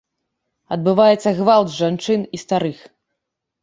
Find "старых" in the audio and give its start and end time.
2.49-2.77